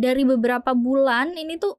dari 0.00 0.24
beberapa 0.24 0.72
bulan 0.72 1.36
ini 1.36 1.60
tuh 1.60 1.76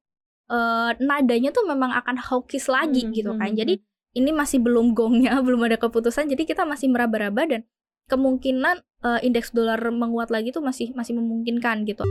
uh, 0.53 0.93
nadanya 1.01 1.49
tuh 1.49 1.65
memang 1.65 1.89
akan 1.89 2.21
hawkish 2.21 2.69
lagi 2.69 3.09
hmm, 3.09 3.13
gitu 3.17 3.31
kan. 3.33 3.49
Hmm, 3.49 3.57
jadi 3.57 3.73
hmm. 3.81 4.19
ini 4.21 4.29
masih 4.29 4.61
belum 4.61 4.93
gongnya, 4.93 5.33
belum 5.45 5.65
ada 5.65 5.81
keputusan. 5.81 6.29
Jadi 6.29 6.45
kita 6.45 6.61
masih 6.69 6.93
meraba-raba 6.93 7.49
dan 7.49 7.65
kemungkinan 8.05 8.85
uh, 9.01 9.19
indeks 9.25 9.49
dolar 9.49 9.81
menguat 9.89 10.29
lagi 10.29 10.53
tuh 10.53 10.61
masih 10.61 10.93
masih 10.93 11.17
memungkinkan 11.17 11.87
gitu. 11.89 12.05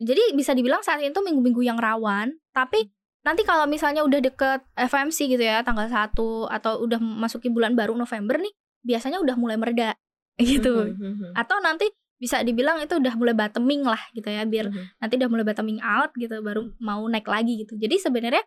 Jadi 0.00 0.32
bisa 0.32 0.54
dibilang 0.54 0.80
saat 0.80 1.02
ini 1.02 1.12
tuh 1.12 1.26
minggu-minggu 1.26 1.60
yang 1.60 1.76
rawan, 1.76 2.32
tapi 2.56 2.88
nanti 3.20 3.44
kalau 3.44 3.68
misalnya 3.68 4.00
udah 4.00 4.20
deket 4.24 4.64
FMC 4.72 5.36
gitu 5.36 5.44
ya 5.44 5.60
tanggal 5.60 5.92
1 5.92 6.16
atau 6.48 6.72
udah 6.80 6.96
masuki 6.96 7.52
bulan 7.52 7.76
baru 7.76 7.92
November 7.92 8.40
nih, 8.40 8.52
biasanya 8.80 9.20
udah 9.20 9.36
mulai 9.36 9.60
mereda 9.60 9.92
gitu. 10.40 10.88
-hmm. 10.88 11.36
Atau 11.36 11.60
nanti 11.60 11.92
bisa 12.20 12.44
dibilang 12.44 12.84
itu 12.84 13.00
udah 13.00 13.16
mulai 13.16 13.32
bottoming 13.32 13.80
lah 13.80 13.98
gitu 14.12 14.28
ya, 14.28 14.44
biar 14.44 14.68
mm 14.68 14.76
-hmm. 14.76 14.86
nanti 15.00 15.14
udah 15.16 15.28
mulai 15.32 15.44
bottoming 15.48 15.80
out 15.80 16.12
gitu 16.20 16.36
baru 16.44 16.68
mau 16.76 17.00
naik 17.08 17.24
lagi 17.24 17.64
gitu. 17.64 17.80
Jadi 17.80 17.96
sebenarnya 17.96 18.44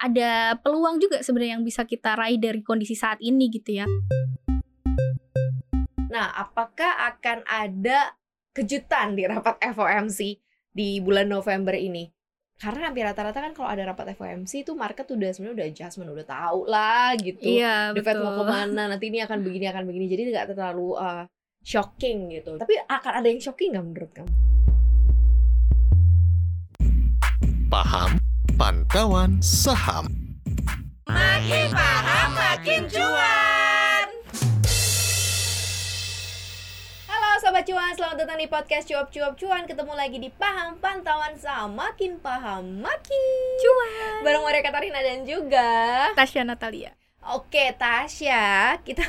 ada 0.00 0.56
peluang 0.64 0.96
juga 0.96 1.20
sebenarnya 1.20 1.60
yang 1.60 1.64
bisa 1.68 1.84
kita 1.84 2.16
raih 2.16 2.40
dari 2.40 2.64
kondisi 2.64 2.96
saat 2.96 3.20
ini 3.20 3.52
gitu 3.52 3.84
ya. 3.84 3.86
Nah, 6.10 6.32
apakah 6.34 7.06
akan 7.14 7.44
ada 7.44 8.16
kejutan 8.50 9.14
di 9.14 9.28
rapat 9.28 9.60
FOMC 9.62 10.40
di 10.72 10.98
bulan 11.04 11.28
November 11.28 11.76
ini? 11.76 12.08
Karena 12.60 12.92
hampir 12.92 13.04
rata-rata 13.08 13.40
kan 13.40 13.52
kalau 13.56 13.68
ada 13.72 13.92
rapat 13.92 14.16
FOMC 14.16 14.68
itu 14.68 14.72
market 14.76 15.08
udah 15.08 15.32
sebenarnya 15.32 15.56
udah 15.56 15.66
adjustment 15.68 16.10
udah 16.12 16.26
tahu 16.28 16.60
lah 16.68 17.12
gitu. 17.20 17.40
Iya, 17.40 17.92
The 17.96 18.02
Fed 18.04 18.20
mau 18.20 18.36
ke 18.36 18.44
mana 18.44 18.82
nanti 18.90 19.08
ini 19.08 19.20
akan 19.24 19.38
begini 19.40 19.68
akan 19.68 19.84
begini 19.88 20.04
jadi 20.08 20.22
nggak 20.28 20.46
terlalu 20.56 20.96
uh, 20.96 21.24
shocking 21.60 22.32
gitu. 22.32 22.56
Tapi 22.56 22.74
akan 22.88 23.12
ada 23.20 23.26
yang 23.28 23.40
shocking 23.40 23.76
nggak 23.76 23.84
menurut 23.84 24.10
kamu? 24.16 24.32
Paham 27.70 28.10
pantauan 28.58 29.38
saham. 29.44 30.10
Makin 31.06 31.68
paham 31.70 32.28
makin 32.34 32.82
cuan. 32.90 34.06
Sobat 37.40 37.64
Cuan, 37.64 37.96
selamat 37.96 38.20
datang 38.20 38.36
di 38.36 38.52
podcast 38.52 38.84
Cuap 38.84 39.08
Cuap 39.08 39.32
Cuan 39.32 39.64
Ketemu 39.64 39.96
lagi 39.96 40.20
di 40.20 40.28
Paham 40.28 40.76
Pantauan 40.76 41.40
Saham 41.40 41.72
Makin 41.72 42.20
paham, 42.20 42.84
makin 42.84 43.24
Cuan 43.64 44.20
Bareng 44.20 44.44
Maria 44.44 44.60
Katarina 44.60 45.00
dan 45.00 45.24
juga 45.24 45.68
Tasya 46.12 46.44
Natalia 46.44 46.92
Oke 47.32 47.72
Tasya, 47.80 48.76
kita 48.84 49.08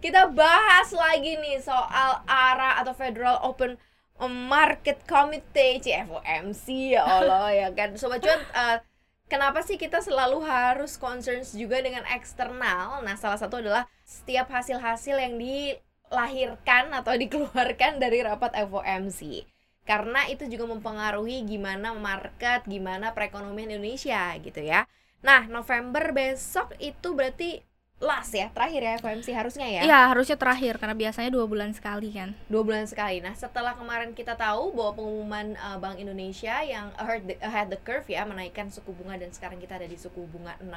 kita 0.00 0.32
bahas 0.32 0.90
lagi 0.92 1.36
nih 1.38 1.60
soal 1.60 2.24
ARA 2.24 2.80
atau 2.80 2.92
Federal 2.96 3.40
Open 3.44 3.76
Market 4.20 5.00
Committee 5.08 5.80
CFOMC 5.80 6.96
ya 6.96 7.04
Allah 7.04 7.48
ya 7.52 7.68
kan 7.72 7.96
Sobat 7.96 8.20
Cuan 8.20 8.40
uh, 8.52 8.78
Kenapa 9.30 9.62
sih 9.62 9.78
kita 9.78 10.02
selalu 10.02 10.42
harus 10.42 10.98
concerns 10.98 11.54
juga 11.54 11.78
dengan 11.78 12.02
eksternal? 12.02 12.98
Nah, 13.06 13.14
salah 13.14 13.38
satu 13.38 13.62
adalah 13.62 13.86
setiap 14.02 14.50
hasil-hasil 14.50 15.22
yang 15.22 15.38
di 15.38 15.70
dilahirkan 16.10 16.90
atau 16.90 17.14
dikeluarkan 17.14 18.02
dari 18.02 18.26
rapat 18.26 18.50
FOMC 18.66 19.46
karena 19.86 20.26
itu 20.26 20.46
juga 20.50 20.66
mempengaruhi 20.70 21.46
gimana 21.46 21.94
market, 21.94 22.66
gimana 22.66 23.14
perekonomian 23.14 23.74
Indonesia 23.78 24.34
gitu 24.42 24.60
ya. 24.60 24.90
Nah, 25.22 25.46
November 25.46 26.10
besok 26.10 26.74
itu 26.82 27.14
berarti 27.14 27.62
last 28.00 28.32
ya, 28.32 28.48
terakhir 28.50 28.80
ya 28.80 28.92
FOMC 28.98 29.28
harusnya 29.36 29.66
ya? 29.68 29.82
Iya, 29.84 30.00
harusnya 30.08 30.40
terakhir 30.40 30.80
karena 30.80 30.96
biasanya 30.96 31.30
dua 31.30 31.44
bulan 31.44 31.76
sekali 31.76 32.08
kan. 32.10 32.32
Dua 32.48 32.64
bulan 32.64 32.88
sekali. 32.88 33.20
Nah, 33.20 33.36
setelah 33.36 33.76
kemarin 33.76 34.16
kita 34.16 34.40
tahu 34.40 34.72
bahwa 34.72 34.96
pengumuman 34.96 35.52
uh, 35.60 35.76
Bank 35.76 36.00
Indonesia 36.00 36.64
yang 36.64 36.88
ahead 36.96 37.28
the, 37.28 37.36
ahead 37.44 37.68
the 37.68 37.76
curve 37.76 38.08
ya 38.08 38.24
menaikkan 38.24 38.72
suku 38.72 38.96
bunga 38.96 39.20
dan 39.20 39.28
sekarang 39.30 39.60
kita 39.60 39.76
ada 39.76 39.84
di 39.84 40.00
suku 40.00 40.24
bunga 40.32 40.56
6%, 40.64 40.72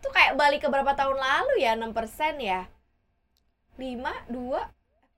itu 0.00 0.08
kayak 0.08 0.32
balik 0.34 0.64
ke 0.64 0.68
berapa 0.72 0.96
tahun 0.96 1.20
lalu 1.20 1.60
ya 1.60 1.76
6% 1.76 1.92
ya? 2.40 2.66
lima 3.80 4.12
dua 4.28 4.68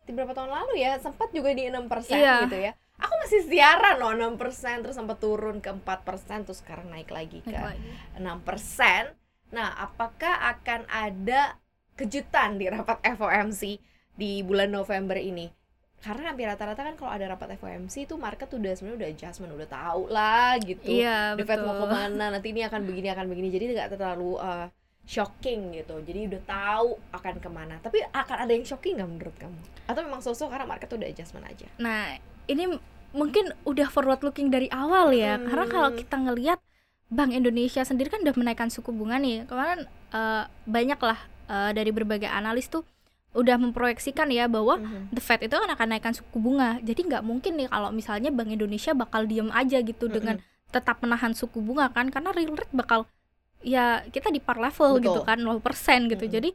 beberapa 0.05 0.37
tahun 0.37 0.53
lalu 0.53 0.85
ya 0.85 1.01
sempat 1.01 1.33
juga 1.33 1.51
di 1.57 1.73
enam 1.73 1.89
persen 1.89 2.21
iya. 2.21 2.45
gitu 2.45 2.61
ya 2.61 2.73
aku 3.01 3.15
masih 3.25 3.41
siaran 3.49 3.97
loh 3.99 4.13
enam 4.13 4.37
persen 4.37 4.85
terus 4.85 4.95
sempat 4.95 5.19
turun 5.19 5.59
ke 5.59 5.73
empat 5.73 6.05
persen 6.05 6.45
terus 6.45 6.61
sekarang 6.61 6.93
naik 6.93 7.11
lagi 7.11 7.41
ke 7.41 7.57
enam 8.21 8.45
persen 8.45 9.11
nah 9.55 9.71
apakah 9.79 10.35
akan 10.59 10.85
ada 10.91 11.57
kejutan 11.95 12.59
di 12.59 12.67
rapat 12.67 12.99
FOMC 13.07 13.79
di 14.19 14.43
bulan 14.43 14.75
November 14.75 15.15
ini? 15.15 15.47
Karena 16.05 16.37
hampir 16.37 16.45
rata-rata 16.45 16.85
kan 16.85 16.95
kalau 17.01 17.11
ada 17.17 17.33
rapat 17.33 17.57
FOMC 17.57 18.05
itu 18.05 18.15
market 18.21 18.51
udah 18.53 18.77
sebenarnya 18.77 18.99
udah 19.01 19.09
adjustment 19.15 19.57
udah 19.57 19.69
tahu 19.71 20.03
lah 20.13 20.53
gitu. 20.61 21.01
Iya, 21.01 21.33
The 21.33 21.49
Fed 21.49 21.65
mau 21.65 21.81
ke 21.81 21.87
mana 21.89 22.29
nanti 22.29 22.53
ini 22.53 22.61
akan 22.61 22.85
begini 22.85 23.09
akan 23.09 23.25
begini. 23.25 23.49
Jadi 23.49 23.65
nggak 23.73 23.97
terlalu 23.97 24.37
uh, 24.37 24.69
shocking 25.09 25.73
gitu. 25.73 25.97
Jadi 26.05 26.29
udah 26.29 26.43
tahu 26.45 27.01
akan 27.09 27.35
ke 27.41 27.49
mana. 27.49 27.81
Tapi 27.81 28.05
akan 28.05 28.37
ada 28.37 28.53
yang 28.53 28.69
shocking 28.69 29.01
nggak 29.01 29.09
menurut 29.09 29.37
kamu? 29.41 29.57
Atau 29.89 30.05
memang 30.05 30.21
sosok 30.21 30.53
karena 30.53 30.69
market 30.69 30.93
udah 30.93 31.09
adjustment 31.09 31.49
aja? 31.49 31.73
Nah 31.81 32.21
ini 32.53 32.77
mungkin 33.17 33.55
udah 33.65 33.89
forward 33.89 34.21
looking 34.21 34.53
dari 34.53 34.69
awal 34.69 35.09
ya. 35.15 35.41
Hmm. 35.41 35.49
karena 35.49 35.67
kalau 35.71 35.91
kita 35.97 36.17
ngelihat 36.21 36.61
Bank 37.13 37.31
Indonesia 37.33 37.85
sendiri 37.85 38.09
kan 38.09 38.25
udah 38.25 38.35
menaikkan 38.37 38.69
suku 38.73 38.91
bunga 38.91 39.21
nih 39.21 39.45
kemarin 39.45 39.85
uh, 40.13 40.49
banyak 40.65 40.99
lah 40.99 41.19
uh, 41.49 41.71
dari 41.75 41.93
berbagai 41.93 42.29
analis 42.29 42.69
tuh 42.71 42.83
udah 43.35 43.59
memproyeksikan 43.59 44.31
ya 44.31 44.47
bahwa 44.47 44.79
mm-hmm. 44.79 45.11
the 45.11 45.23
Fed 45.23 45.43
itu 45.43 45.53
kan 45.53 45.67
akan 45.67 45.87
naikkan 45.91 46.15
suku 46.15 46.39
bunga 46.39 46.79
jadi 46.81 47.01
nggak 47.03 47.23
mungkin 47.27 47.59
nih 47.59 47.67
kalau 47.67 47.91
misalnya 47.91 48.31
Bank 48.31 48.51
Indonesia 48.55 48.95
bakal 48.95 49.27
diem 49.27 49.51
aja 49.51 49.83
gitu 49.83 50.07
mm-hmm. 50.07 50.17
dengan 50.17 50.37
tetap 50.75 50.99
menahan 51.03 51.35
suku 51.35 51.63
bunga 51.63 51.91
kan 51.95 52.11
karena 52.11 52.35
real 52.35 52.59
rate 52.59 52.75
bakal 52.75 53.07
ya 53.65 54.05
kita 54.13 54.35
di 54.35 54.39
par 54.39 54.61
level 54.61 55.01
Betul. 55.01 55.05
gitu 55.07 55.21
kan 55.23 55.39
0% 55.41 56.13
gitu. 56.13 56.25
Hmm. 56.29 56.35
Jadi 56.35 56.51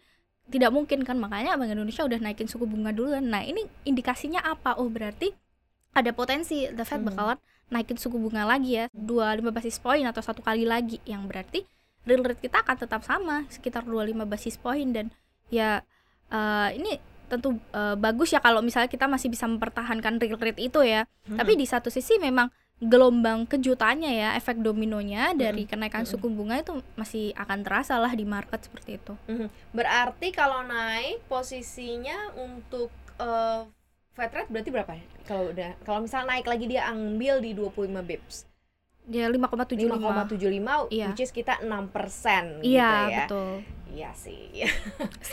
tidak 0.50 0.72
mungkin 0.76 1.08
kan 1.08 1.18
makanya 1.18 1.58
Bank 1.58 1.74
Indonesia 1.74 2.06
udah 2.06 2.20
naikin 2.22 2.50
suku 2.52 2.70
bunga 2.70 2.94
dulu 2.94 3.18
Nah, 3.18 3.42
ini 3.42 3.66
indikasinya 3.84 4.46
apa? 4.46 4.78
Oh, 4.78 4.88
berarti 4.88 5.34
ada 5.96 6.14
potensi 6.14 6.70
the 6.70 6.86
Fed 6.86 7.02
hmm. 7.02 7.10
bakalan 7.14 7.38
naikin 7.70 7.98
suku 7.98 8.18
bunga 8.18 8.46
lagi 8.46 8.82
ya, 8.82 8.86
25 8.94 9.54
basis 9.54 9.78
poin 9.78 10.02
atau 10.06 10.22
satu 10.22 10.42
kali 10.42 10.66
lagi 10.66 10.98
yang 11.06 11.30
berarti 11.30 11.66
real 12.10 12.26
rate 12.26 12.42
kita 12.42 12.66
akan 12.66 12.76
tetap 12.80 13.02
sama 13.06 13.46
sekitar 13.54 13.86
25 13.86 14.26
basis 14.26 14.56
poin 14.58 14.88
dan 14.90 15.14
ya 15.54 15.86
uh, 16.34 16.70
ini 16.74 16.98
tentu 17.30 17.62
uh, 17.78 17.94
bagus 17.94 18.34
ya 18.34 18.42
kalau 18.42 18.66
misalnya 18.66 18.90
kita 18.90 19.06
masih 19.06 19.30
bisa 19.30 19.46
mempertahankan 19.46 20.18
real 20.18 20.42
rate 20.42 20.58
itu 20.58 20.82
ya. 20.82 21.06
Hmm. 21.30 21.38
Tapi 21.38 21.54
di 21.54 21.70
satu 21.70 21.94
sisi 21.94 22.18
memang 22.18 22.50
gelombang 22.80 23.44
kejutannya 23.44 24.16
ya 24.16 24.30
efek 24.40 24.64
dominonya 24.64 25.36
dari 25.36 25.68
hmm. 25.68 25.70
kenaikan 25.70 26.08
hmm. 26.08 26.12
suku 26.16 26.32
bunga 26.32 26.64
itu 26.64 26.80
masih 26.96 27.36
akan 27.36 27.62
terasa 27.62 28.00
lah 28.02 28.10
di 28.18 28.26
market 28.26 28.66
seperti 28.66 28.98
itu. 28.98 29.14
Hmm. 29.30 29.52
Berarti 29.76 30.34
kalau 30.34 30.66
naik 30.66 31.22
posisinya 31.30 32.34
untuk 32.40 32.90
uh, 33.22 33.70
Fed 34.20 34.36
rate 34.36 34.52
berarti 34.52 34.70
berapa 34.76 34.92
ya? 34.92 35.04
Kalau 35.24 35.44
udah 35.56 35.72
kalau 35.88 36.00
misal 36.04 36.28
naik 36.28 36.44
lagi 36.44 36.68
dia 36.68 36.92
ambil 36.92 37.40
di 37.40 37.56
25 37.56 37.88
bips. 38.04 38.44
Dia 39.10 39.26
5,75 39.32 39.90
5,75 39.90 40.94
iya. 40.94 41.08
which 41.10 41.24
is 41.24 41.32
kita 41.34 41.58
6% 41.64 42.62
iya, 42.62 42.92
gitu 42.92 43.08
ya. 43.16 43.20
betul. 43.26 43.52
Iya 43.90 44.12
sih. 44.14 44.62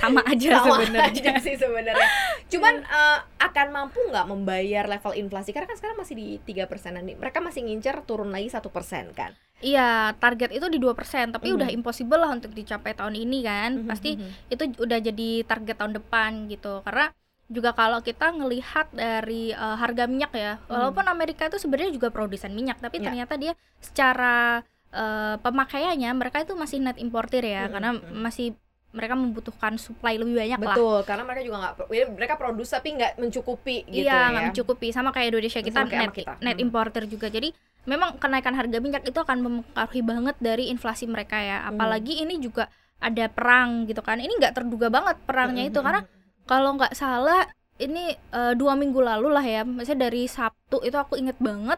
Sama 0.01 0.25
aja 0.25 0.65
Sama 0.65 0.81
sebenarnya. 0.81 1.13
aja 1.13 1.33
sih 1.45 1.55
sebenarnya. 1.61 2.09
Cuman 2.53 2.75
uh, 2.89 3.19
akan 3.37 3.67
mampu 3.75 4.01
nggak 4.09 4.27
membayar 4.33 4.89
level 4.89 5.13
inflasi 5.13 5.53
karena 5.53 5.69
kan 5.69 5.77
sekarang 5.77 5.99
masih 6.01 6.15
di 6.17 6.27
tiga 6.47 6.65
persenan 6.65 7.05
nih. 7.05 7.21
Mereka 7.21 7.45
masih 7.45 7.69
ngincer 7.69 8.01
turun 8.09 8.33
lagi 8.33 8.49
satu 8.49 8.73
persen 8.73 9.13
kan. 9.13 9.37
Iya, 9.61 10.17
target 10.21 10.53
itu 10.53 10.69
di 10.69 10.77
dua 10.77 10.93
persen, 10.93 11.33
tapi 11.33 11.49
mm. 11.49 11.57
udah 11.57 11.69
impossible 11.73 12.21
lah 12.21 12.29
untuk 12.33 12.53
dicapai 12.53 12.93
tahun 12.93 13.17
ini 13.17 13.41
kan. 13.45 13.71
Mm 13.73 13.81
-hmm. 13.85 13.89
Pasti 13.89 14.11
mm 14.17 14.21
-hmm. 14.21 14.53
itu 14.53 14.63
udah 14.85 14.99
jadi 15.01 15.29
target 15.45 15.77
tahun 15.77 15.93
depan 15.97 16.31
gitu. 16.49 16.81
Karena 16.85 17.13
juga 17.47 17.71
kalau 17.75 18.03
kita 18.03 18.35
ngelihat 18.35 18.91
dari 18.91 19.55
uh, 19.55 19.79
harga 19.79 20.11
minyak 20.11 20.35
ya, 20.35 20.59
mm. 20.59 20.67
walaupun 20.67 21.07
Amerika 21.07 21.47
itu 21.47 21.63
sebenarnya 21.63 21.95
juga 21.95 22.11
produsen 22.11 22.51
minyak, 22.51 22.83
tapi 22.83 22.99
yeah. 22.99 23.07
ternyata 23.07 23.35
dia 23.39 23.53
secara 23.79 24.67
uh, 24.97 25.37
pemakaiannya 25.41 26.11
mereka 26.17 26.43
itu 26.43 26.55
masih 26.57 26.79
net 26.83 26.99
importer 26.99 27.43
ya 27.45 27.67
hmm, 27.67 27.73
karena 27.73 27.91
hmm. 27.95 28.17
masih 28.17 28.57
mereka 28.97 29.13
membutuhkan 29.13 29.77
supply 29.77 30.17
lebih 30.17 30.41
banyak 30.41 30.57
Betul, 30.57 30.73
lah. 30.73 30.77
Betul, 30.81 30.99
karena 31.05 31.23
mereka 31.29 31.43
juga 31.45 31.57
nggak 31.61 31.75
ya, 31.93 32.05
mereka 32.09 32.35
produksi 32.41 32.73
tapi 32.73 32.89
nggak 32.97 33.13
mencukupi 33.21 33.77
gitu 33.93 34.09
iya, 34.09 34.17
ya. 34.17 34.33
nggak 34.33 34.45
mencukupi 34.53 34.89
sama 34.89 35.13
kayak 35.13 35.37
Indonesia 35.37 35.61
kita 35.61 35.81
net 35.85 36.13
kita. 36.17 36.35
net 36.41 36.57
hmm. 36.57 36.65
importer 36.65 37.05
juga. 37.05 37.29
Jadi 37.29 37.53
memang 37.85 38.17
kenaikan 38.17 38.57
harga 38.57 38.79
minyak 38.81 39.05
itu 39.05 39.21
akan 39.21 39.39
mempengaruhi 39.45 40.01
banget 40.01 40.37
dari 40.41 40.73
inflasi 40.73 41.05
mereka 41.05 41.37
ya. 41.37 41.61
Hmm. 41.61 41.77
Apalagi 41.77 42.17
hmm. 42.17 42.25
ini 42.25 42.35
juga 42.41 42.73
ada 42.97 43.29
perang 43.29 43.85
gitu 43.85 44.01
kan. 44.01 44.17
Ini 44.17 44.33
nggak 44.33 44.55
terduga 44.57 44.89
banget 44.89 45.21
perangnya 45.29 45.69
hmm. 45.69 45.71
itu 45.77 45.81
karena 45.85 46.01
kalau 46.47 46.79
nggak 46.79 46.95
salah 46.95 47.51
ini 47.77 48.17
uh, 48.33 48.57
dua 48.57 48.73
minggu 48.73 48.97
lalu 49.03 49.29
lah 49.29 49.45
ya, 49.45 49.63
misalnya 49.67 50.09
dari 50.09 50.25
Sabtu 50.25 50.81
itu 50.81 50.97
aku 50.97 51.21
inget 51.21 51.37
banget 51.37 51.77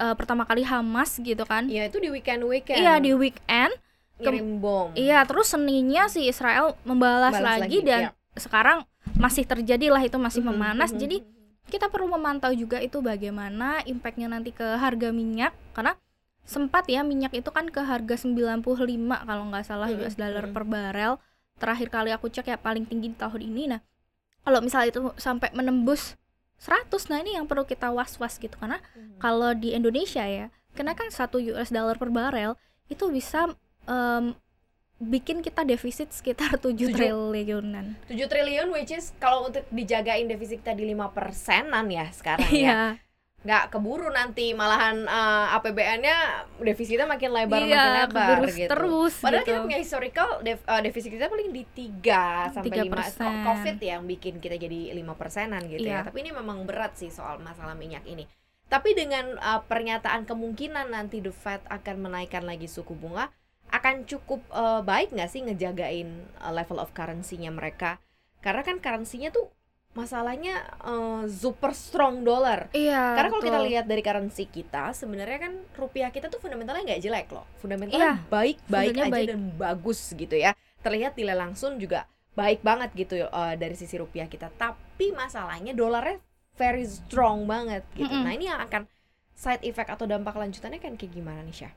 uh, 0.00 0.14
pertama 0.16 0.48
kali 0.48 0.64
Hamas 0.64 1.20
gitu 1.20 1.44
kan. 1.44 1.68
Iya 1.68 1.92
itu 1.92 2.00
di 2.00 2.08
weekend 2.08 2.46
weekend. 2.48 2.80
Iya 2.80 3.02
di 3.02 3.12
weekend. 3.12 3.74
Ngirim 4.16 4.64
bom. 4.64 4.96
Iya 4.96 5.28
terus 5.28 5.52
seninya 5.52 6.08
si 6.08 6.24
Israel 6.24 6.72
membalas 6.88 7.36
lagi, 7.36 7.68
lagi 7.68 7.78
dan 7.84 8.02
iya. 8.08 8.10
sekarang 8.40 8.88
masih 9.20 9.44
terjadi 9.44 9.92
lah 9.92 10.00
itu 10.00 10.16
masih 10.16 10.40
mm 10.40 10.48
-hmm, 10.48 10.56
memanas. 10.56 10.88
mm 10.88 10.96
-hmm. 10.96 11.02
jadi 11.04 11.16
kita 11.66 11.90
perlu 11.90 12.06
memantau 12.06 12.54
juga 12.54 12.78
itu 12.78 13.02
bagaimana 13.02 13.82
impactnya 13.84 14.30
nanti 14.30 14.54
ke 14.54 14.78
harga 14.78 15.10
minyak 15.10 15.50
karena 15.74 15.98
sempat 16.46 16.86
ya 16.86 17.02
minyak 17.02 17.34
itu 17.34 17.50
kan 17.50 17.66
ke 17.66 17.82
harga 17.82 18.14
95 18.22 18.62
kalau 19.26 19.44
nggak 19.50 19.66
salah 19.66 19.90
Hmm, 19.90 19.98
US 19.98 20.14
dollar 20.14 20.46
hmm. 20.46 20.54
per 20.54 20.64
barel. 20.64 21.12
Terakhir 21.56 21.88
kali 21.90 22.10
aku 22.14 22.30
cek 22.30 22.46
ya 22.54 22.56
paling 22.56 22.86
tinggi 22.86 23.10
di 23.10 23.16
tahun 23.18 23.42
ini. 23.42 23.62
Nah 23.74 23.80
kalau 24.46 24.62
misalnya 24.62 24.94
itu 24.94 25.00
sampai 25.18 25.50
menembus 25.50 26.14
100 26.62 26.86
nah 27.10 27.18
ini 27.18 27.34
yang 27.34 27.50
perlu 27.50 27.66
kita 27.66 27.90
was-was 27.90 28.38
gitu. 28.38 28.54
Karena 28.56 28.78
kalau 29.18 29.50
di 29.52 29.74
Indonesia 29.74 30.22
ya 30.22 30.48
kenaikan 30.72 31.10
satu 31.10 31.42
US 31.50 31.74
dollar 31.74 31.98
per 31.98 32.08
barel 32.08 32.54
itu 32.86 33.10
bisa 33.10 33.50
em, 33.84 34.38
bikin 34.96 35.42
kita 35.42 35.66
defisit 35.66 36.14
sekitar 36.14 36.56
7 36.62 36.72
Tujuh. 36.72 36.94
triliunan. 36.94 37.98
7 38.06 38.16
triliun 38.30 38.70
which 38.70 38.94
is 38.94 39.10
kalau 39.18 39.50
untuk 39.50 39.66
dijagain 39.68 40.30
defisit 40.30 40.62
kita 40.62 40.72
di 40.72 40.94
5 40.94 41.10
persenan 41.10 41.90
ya 41.90 42.06
sekarang 42.14 42.48
ya. 42.48 42.56
Iya 42.56 42.80
nggak 43.44 43.70
keburu 43.70 44.10
nanti 44.10 44.56
malahan 44.56 45.06
eh, 45.06 45.54
APBN-nya 45.60 46.16
defisitnya 46.58 47.06
makin 47.06 47.30
lebar 47.30 47.62
makin 47.62 47.70
iya 47.70 47.84
lebar 48.02 48.42
kegerus 48.42 48.54
gitu. 48.58 48.70
terus 48.74 49.14
Padahal 49.22 49.44
gitu. 49.44 49.50
kita 49.54 49.58
punya 49.62 49.78
historical 49.78 50.28
def- 50.42 50.66
eh, 50.66 50.80
defisit 50.82 51.10
kita 51.14 51.30
paling 51.30 51.54
di 51.54 51.62
3 51.62 52.50
sampai 52.50 52.90
5 52.90 53.14
3%. 53.14 53.46
Covid 53.46 53.76
ya 53.78 54.00
yang 54.00 54.04
bikin 54.08 54.42
kita 54.42 54.58
jadi 54.58 54.90
5 54.98 55.14
persenan 55.14 55.62
gitu 55.68 55.86
ya. 55.86 56.02
Iya. 56.02 56.10
Tapi 56.10 56.18
ini 56.26 56.30
memang 56.34 56.66
berat 56.66 56.98
sih 56.98 57.12
soal 57.12 57.38
masalah 57.38 57.78
minyak 57.78 58.02
ini. 58.08 58.26
Tapi 58.66 58.98
dengan 58.98 59.38
eh, 59.38 59.60
pernyataan 59.62 60.26
kemungkinan 60.26 60.90
nanti 60.90 61.22
The 61.22 61.30
Fed 61.30 61.62
akan 61.70 62.02
menaikkan 62.02 62.42
lagi 62.42 62.66
suku 62.66 62.98
bunga 62.98 63.30
akan 63.70 64.10
cukup 64.10 64.42
eh, 64.50 64.82
baik 64.82 65.14
nggak 65.14 65.30
sih 65.30 65.46
ngejagain 65.46 66.08
eh, 66.42 66.50
level 66.50 66.82
of 66.82 66.90
currency-nya 66.90 67.54
mereka? 67.54 68.02
Karena 68.42 68.66
kan 68.66 68.82
currency-nya 68.82 69.30
tuh 69.30 69.54
masalahnya 69.96 70.54
eh, 70.84 71.24
super 71.26 71.72
strong 71.72 72.20
dollar. 72.22 72.68
iya 72.70 73.16
Karena 73.16 73.30
kalau 73.32 73.42
kita 73.42 73.60
lihat 73.64 73.84
dari 73.84 74.02
currency 74.04 74.44
kita, 74.46 74.92
sebenarnya 74.92 75.38
kan 75.40 75.52
rupiah 75.74 76.12
kita 76.12 76.28
tuh 76.28 76.36
fundamentalnya 76.36 76.84
nggak 76.84 77.02
jelek 77.02 77.28
loh. 77.32 77.48
Fundamentalnya 77.56 78.20
Iya, 78.20 78.28
baik-baik 78.28 78.94
aja 78.94 79.10
baik. 79.10 79.28
dan 79.32 79.40
bagus 79.56 80.00
gitu 80.12 80.36
ya. 80.36 80.52
Terlihat 80.80 81.16
nilai 81.16 81.34
langsung 81.34 81.80
juga 81.80 82.04
baik 82.36 82.60
banget 82.60 82.92
gitu 82.94 83.24
eh, 83.24 83.54
dari 83.56 83.72
sisi 83.72 83.96
rupiah 83.96 84.28
kita. 84.28 84.52
Tapi 84.52 85.10
masalahnya 85.10 85.72
dolarnya 85.72 86.20
very 86.54 86.84
strong 86.84 87.48
banget 87.48 87.82
gitu. 87.92 88.06
Mm-mm. 88.06 88.22
Nah 88.22 88.32
ini 88.32 88.46
yang 88.46 88.60
akan 88.60 88.84
side 89.32 89.64
effect 89.64 89.88
atau 89.90 90.04
dampak 90.04 90.32
lanjutannya 90.32 90.78
kan 90.78 90.94
kayak 90.94 91.12
gimana 91.12 91.40
nih 91.40 91.64
Syah? 91.64 91.72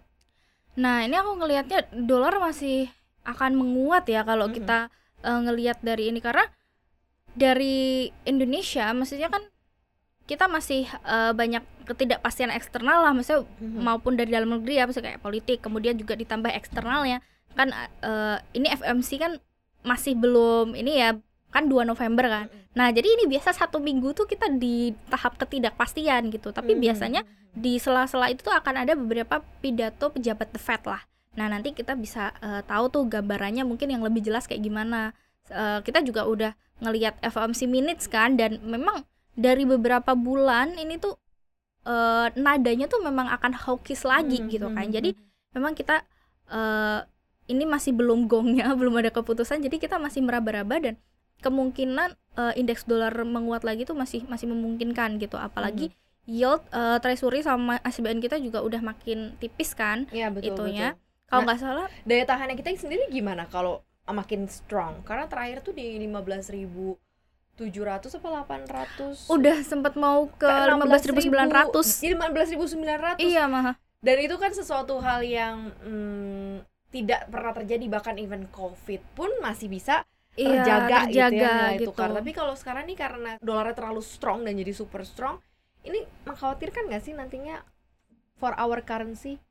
Nah, 0.76 1.04
ini 1.04 1.12
aku 1.12 1.36
ngelihatnya 1.36 1.92
dolar 2.08 2.40
masih 2.40 2.88
akan 3.28 3.52
menguat 3.52 4.08
ya 4.08 4.24
kalau 4.24 4.48
Mhm. 4.48 4.56
kita 4.56 4.80
eh, 5.20 5.40
ngelihat 5.44 5.84
dari 5.84 6.08
ini 6.08 6.24
karena 6.24 6.48
dari 7.40 8.12
Indonesia 8.24 8.92
maksudnya 8.92 9.32
kan 9.32 9.42
kita 10.28 10.46
masih 10.46 10.86
eh, 10.86 11.32
banyak 11.34 11.64
ketidakpastian 11.88 12.52
eksternal 12.52 13.02
lah 13.02 13.16
maksudnya 13.16 13.48
Mhm. 13.58 13.82
maupun 13.82 14.14
dari 14.14 14.30
dalam 14.30 14.52
negeri 14.52 14.78
ya 14.78 14.86
maksudnya 14.86 15.16
kayak 15.16 15.24
politik 15.24 15.58
kemudian 15.64 15.98
juga 15.98 16.14
ditambah 16.14 16.52
eksternalnya 16.52 17.24
kan 17.56 17.74
eh, 18.04 18.38
ini 18.54 18.68
FMC 18.70 19.10
kan 19.18 19.32
masih 19.82 20.14
belum 20.14 20.76
ini 20.76 21.00
ya 21.00 21.16
kan 21.50 21.66
2 21.66 21.82
November 21.82 22.30
kan. 22.30 22.46
Mhm. 22.46 22.78
Nah, 22.78 22.94
jadi 22.94 23.10
ini 23.10 23.26
biasa 23.26 23.58
satu 23.58 23.82
minggu 23.82 24.14
tuh 24.14 24.30
kita 24.30 24.54
di 24.54 24.94
tahap 25.10 25.42
ketidakpastian 25.42 26.30
gitu. 26.30 26.54
Tapi 26.54 26.78
Mhm. 26.78 26.80
biasanya 26.80 27.22
di 27.50 27.82
sela-sela 27.82 28.30
itu 28.30 28.46
tuh 28.46 28.54
akan 28.54 28.86
ada 28.86 28.94
beberapa 28.94 29.42
pidato 29.58 30.14
pejabat 30.14 30.54
the 30.54 30.62
Fed 30.62 30.86
lah. 30.86 31.02
Nah 31.34 31.50
nanti 31.50 31.74
kita 31.74 31.98
bisa 31.98 32.38
eh, 32.38 32.62
tahu 32.62 32.94
tuh 32.94 33.04
gambarannya 33.08 33.66
mungkin 33.66 33.90
yang 33.90 34.06
lebih 34.06 34.22
jelas 34.22 34.46
kayak 34.46 34.62
gimana. 34.62 35.18
Eh, 35.50 35.82
kita 35.82 36.06
juga 36.06 36.30
udah 36.30 36.54
ngelihat 36.84 37.16
FOMC 37.24 37.68
minutes 37.68 38.06
kan 38.08 38.36
dan 38.40 38.60
memang 38.64 39.04
dari 39.36 39.64
beberapa 39.68 40.16
bulan 40.16 40.76
ini 40.76 41.00
tuh 41.00 41.16
eh, 41.88 42.28
nadanya 42.38 42.86
tuh 42.92 43.02
memang 43.04 43.28
akan 43.32 43.54
hawkish 43.56 44.04
lagi 44.08 44.44
Mhm, 44.44 44.52
gitu 44.52 44.68
kan. 44.72 44.88
mhm, 44.88 44.94
Jadi 44.94 45.10
mhm. 45.16 45.24
memang 45.56 45.74
kita 45.76 46.04
eh, 46.52 47.00
ini 47.50 47.66
masih 47.66 47.92
belum 47.98 48.30
gongnya, 48.30 48.70
belum 48.80 48.96
ada 49.02 49.12
keputusan. 49.14 49.62
Jadi 49.66 49.78
kita 49.82 49.98
masih 49.98 50.22
meraba-raba 50.26 50.78
dan 50.82 50.96
kemungkinan 51.42 52.16
eh, 52.40 52.54
indeks 52.60 52.84
dolar 52.88 53.12
menguat 53.24 53.64
lagi 53.68 53.84
tuh 53.88 53.96
masih 53.98 54.24
masih 54.28 54.48
memungkinkan 54.52 55.20
gitu. 55.20 55.36
Apalagi 55.40 55.92
Mhm. 55.92 55.96
yield 56.30 56.62
eh, 56.72 56.98
treasury 57.02 57.42
sama 57.42 57.80
ASBN 57.82 58.20
kita 58.22 58.38
juga 58.38 58.62
udah 58.62 58.82
makin 58.84 59.34
tipis 59.42 59.74
kan 59.74 60.06
Iya 60.12 60.30
betul 60.30 60.54
itunya. 60.54 60.94
betul. 60.94 61.08
kalau 61.30 61.42
Nah, 61.42 61.46
nggak 61.54 61.60
salah 61.62 61.88
Daya 62.10 62.26
tahannya 62.26 62.56
kita 62.58 62.74
sendiri 62.74 63.06
gimana 63.14 63.46
kalau 63.46 63.86
makin 64.14 64.46
strong? 64.50 65.02
Karena 65.04 65.26
terakhir 65.30 65.62
tuh 65.62 65.74
di 65.74 65.96
15.700 66.02 67.00
apa 68.20 68.28
800? 68.44 69.30
udah 69.30 69.58
sempat 69.64 69.94
mau 70.00 70.28
ke 70.32 70.48
15.900 70.48 71.72
Jadi 72.04 72.16
15.900. 72.16 73.20
iya 73.20 73.46
mah 73.46 73.76
Dan 74.00 74.18
itu 74.24 74.40
kan 74.40 74.56
sesuatu 74.56 74.98
hal 75.04 75.20
yang 75.28 75.76
hmm, 75.84 76.64
tidak 76.90 77.28
pernah 77.28 77.52
terjadi 77.52 77.86
bahkan 77.92 78.16
even 78.16 78.48
covid 78.50 79.04
pun 79.14 79.28
masih 79.44 79.68
bisa 79.68 80.08
iya, 80.40 80.64
terjaga, 80.64 81.12
gitu 81.12 81.20
ya 81.20 81.28
terjaga 81.28 81.52
nilai 81.52 81.76
gitu. 81.78 81.92
tukar. 81.92 82.10
Tapi 82.16 82.32
kalau 82.32 82.56
sekarang 82.56 82.88
nih 82.88 82.98
karena 82.98 83.32
dolarnya 83.44 83.76
terlalu 83.76 84.00
strong 84.00 84.48
dan 84.48 84.56
jadi 84.56 84.72
super 84.72 85.04
strong, 85.04 85.44
ini 85.84 86.08
mengkhawatirkan 86.24 86.88
nggak 86.88 87.04
sih 87.04 87.12
nantinya 87.12 87.60
for 88.40 88.56
our 88.56 88.80
currency? 88.82 89.44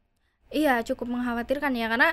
iya 0.53 0.81
cukup 0.85 1.13
mengkhawatirkan 1.13 1.73
ya 1.77 1.87
karena 1.93 2.11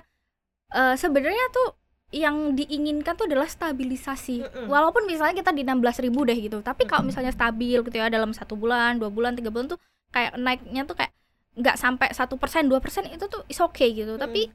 eh, 0.76 0.96
sebenarnya 1.00 1.46
tuh 1.52 1.76
yang 2.16 2.56
diinginkan 2.56 3.20
tuh 3.20 3.28
adalah 3.28 3.46
stabilisasi. 3.46 4.48
Mm-mm. 4.48 4.68
walaupun 4.72 5.04
misalnya 5.04 5.36
kita 5.36 5.52
di 5.52 5.68
16.000 5.68 6.08
deh 6.16 6.38
gitu 6.40 6.58
tapi 6.64 6.88
kalau 6.88 7.04
misalnya 7.04 7.36
stabil 7.36 7.76
gitu 7.84 7.96
ya 7.96 8.08
dalam 8.08 8.32
satu 8.32 8.56
bulan 8.56 8.96
dua 8.96 9.12
bulan 9.12 9.36
tiga 9.36 9.52
bulan 9.52 9.76
tuh 9.76 9.80
kayak 10.16 10.40
naiknya 10.40 10.88
tuh 10.88 10.96
kayak 10.96 11.12
nggak 11.56 11.76
sampai 11.80 12.12
satu 12.12 12.36
persen 12.36 12.68
dua 12.68 12.80
persen 12.84 13.08
itu 13.08 13.28
tuh 13.28 13.44
is 13.52 13.60
okay 13.60 13.92
gitu. 13.96 14.16
Tapi 14.20 14.52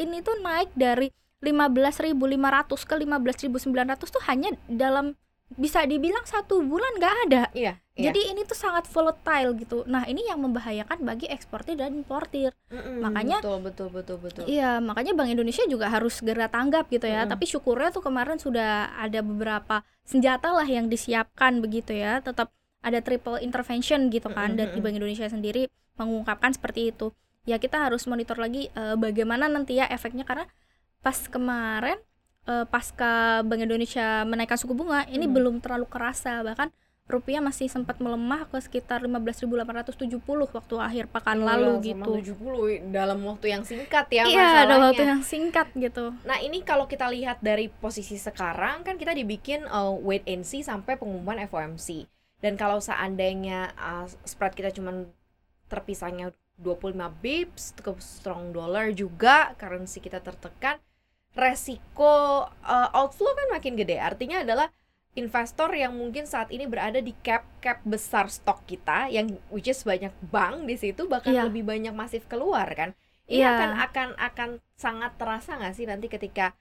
ini 0.00 0.20
tuh 0.20 0.36
naik 0.40 0.72
dari 0.76 1.12
15.500 1.44 2.88
ke 2.88 2.94
15.900 3.04 4.00
tuh 4.00 4.22
hanya 4.28 4.56
dalam 4.64 5.12
bisa 5.54 5.86
dibilang 5.86 6.26
satu 6.26 6.60
bulan 6.60 6.98
nggak 6.98 7.14
ada 7.30 7.42
iya, 7.54 7.78
iya. 7.94 8.10
jadi 8.10 8.34
ini 8.34 8.42
tuh 8.42 8.58
sangat 8.58 8.90
volatile 8.90 9.54
gitu 9.54 9.86
nah 9.86 10.02
ini 10.04 10.26
yang 10.26 10.42
membahayakan 10.42 11.02
bagi 11.02 11.30
eksportir 11.30 11.78
dan 11.78 11.94
importir 11.94 12.50
Mm-mm, 12.74 13.06
makanya- 13.06 13.38
betul 13.38 13.58
betul 13.62 13.88
betul 13.90 14.16
betul. 14.18 14.42
Iya, 14.50 14.82
makanya 14.82 15.14
Bank 15.14 15.30
Indonesia 15.30 15.62
juga 15.70 15.86
harus 15.86 16.18
segera 16.18 16.50
tanggap 16.50 16.90
gitu 16.90 17.06
ya. 17.06 17.22
Mm-mm. 17.22 17.30
Tapi 17.30 17.44
syukurnya 17.46 17.94
tuh 17.94 18.02
kemarin 18.02 18.34
sudah 18.34 18.90
ada 18.98 19.22
beberapa 19.22 19.86
senjata 20.02 20.50
lah 20.50 20.66
yang 20.66 20.90
disiapkan 20.90 21.62
begitu 21.62 21.94
ya. 21.94 22.18
Tetap 22.18 22.50
ada 22.82 22.98
triple 22.98 23.38
intervention 23.38 24.10
gitu 24.10 24.26
kan 24.28 24.58
Mm-mm, 24.58 24.74
dari. 24.74 24.78
Bank 24.82 24.94
Indonesia 24.98 25.30
sendiri 25.30 25.70
mengungkapkan 25.94 26.50
seperti 26.50 26.90
itu. 26.90 27.14
Ya 27.46 27.62
kita 27.62 27.78
harus 27.78 28.10
monitor 28.10 28.42
lagi 28.42 28.74
eh, 28.74 28.96
bagaimana 28.98 29.46
nanti 29.46 29.78
ya 29.78 29.86
efeknya 29.86 30.26
karena 30.26 30.50
pas 30.98 31.16
kemarin 31.30 32.00
eh, 32.44 32.64
pasca 32.64 33.12
Bank 33.40 33.60
Indonesia 33.60 34.22
menaikkan 34.22 34.56
suku 34.56 34.72
bunga 34.72 35.04
ini 35.06 35.24
Mm. 35.24 35.32
belum 35.32 35.54
terlalu 35.58 35.86
kerasa 35.86 36.40
bahkan 36.40 36.68
rupiah 37.04 37.36
masih 37.38 37.68
sempat 37.68 38.00
melemah 38.00 38.48
ke 38.48 38.56
sekitar 38.58 39.04
15.870 39.04 40.16
waktu 40.50 40.74
akhir 40.78 41.04
pekan 41.08 41.36
Iya, 41.36 41.46
lalu 41.46 41.72
gitu. 41.84 42.10
70 42.32 42.90
dalam 42.90 43.20
waktu 43.22 43.46
yang 43.50 43.60
singkat 43.62 44.06
ya 44.08 44.24
Iya, 44.24 44.40
masalahnya. 44.64 44.84
waktu 44.88 45.02
yang 45.04 45.20
singkat 45.22 45.68
gitu. 45.74 46.16
Nah 46.24 46.40
ini 46.40 46.60
kalau 46.60 46.84
kita 46.84 47.04
lihat 47.08 47.40
dari 47.40 47.68
posisi 47.68 48.16
sekarang 48.16 48.82
kan 48.82 48.96
kita 48.96 49.12
dibikin 49.12 49.64
uh, 49.66 49.92
wait 49.92 50.24
and 50.24 50.42
see 50.42 50.60
sampai 50.60 50.96
pengumuman 50.96 51.44
FOMC 51.44 52.08
dan 52.40 52.56
kalau 52.56 52.80
seandainya 52.80 53.72
uh, 53.74 54.08
spread 54.24 54.52
kita 54.52 54.68
cuman 54.70 55.04
terpisahnya 55.66 56.32
25 56.56 56.94
bips 57.18 57.74
ke 57.76 57.90
strong 57.98 58.48
dollar 58.48 58.88
juga 58.90 59.52
currency 59.54 59.98
kita 59.98 60.20
tertekan 60.20 60.78
resiko 61.34 62.46
uh, 62.46 62.88
outflow 62.94 63.34
kan 63.34 63.48
makin 63.52 63.74
gede 63.74 63.98
artinya 63.98 64.40
adalah 64.40 64.70
investor 65.14 65.70
yang 65.70 65.94
mungkin 65.94 66.26
saat 66.26 66.50
ini 66.50 66.66
berada 66.66 66.98
di 66.98 67.14
cap 67.22 67.46
cap 67.58 67.78
besar 67.86 68.26
stok 68.26 68.66
kita 68.66 69.06
yang 69.10 69.30
which 69.50 69.66
is 69.66 69.82
banyak 69.82 70.10
bank 70.30 70.66
di 70.66 70.74
situ 70.74 71.06
bahkan 71.06 71.34
Iya. 71.34 71.46
lebih 71.46 71.62
banyak 71.62 71.94
masif 71.94 72.26
keluar 72.26 72.66
kan 72.74 72.94
ini 73.26 73.42
Iya. 73.42 73.50
akan 73.50 73.70
akan 73.78 74.08
akan 74.18 74.50
sangat 74.74 75.14
terasa 75.14 75.54
nggak 75.54 75.74
sih 75.74 75.86
nanti 75.86 76.10
ketika 76.10 76.54